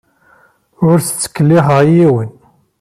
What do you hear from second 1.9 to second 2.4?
yiwen.